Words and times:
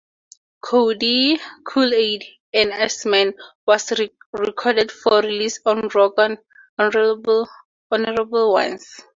"Cody", 0.61 1.37
"Kool-Aid" 1.63 2.23
and 2.55 2.71
"Assman" 2.71 3.35
was 3.67 3.91
re-recorded 3.91 4.91
for 4.91 5.21
release 5.21 5.59
on 5.63 5.89
"Rock 5.93 6.13
on 6.17 6.39
Honorable 6.79 7.47
Ones!!". 8.51 8.99